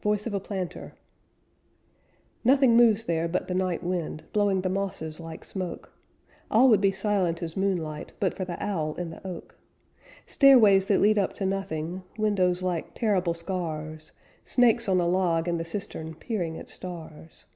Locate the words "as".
7.42-7.56